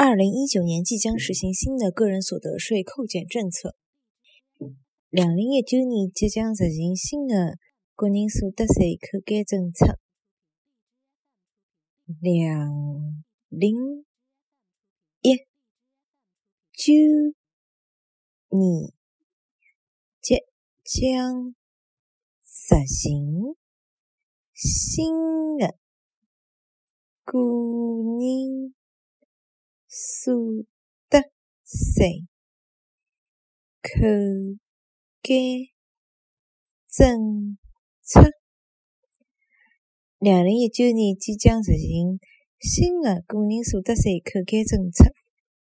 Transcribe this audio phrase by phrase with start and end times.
[0.00, 3.74] 二零一九年即将实行新的个人所得税扣减政策。
[5.10, 7.58] 两零一九年即将实行新的
[7.96, 9.98] 个人所得税扣减政策。
[12.20, 14.04] 两零
[15.20, 15.34] 一
[16.70, 16.94] 九
[18.56, 18.92] 年
[20.20, 20.36] 即
[20.84, 21.56] 将
[22.44, 23.56] 实行
[24.54, 25.76] 新的
[27.24, 27.36] 个
[28.20, 28.77] 人。
[29.88, 30.34] 所
[31.08, 31.18] 得
[31.64, 32.26] 税
[33.82, 33.90] 扣
[35.22, 35.38] 减
[36.90, 37.56] 政
[38.02, 38.20] 策，
[40.20, 42.20] 二零一九年即将实行
[42.60, 45.17] 新的个人所得税扣减政策。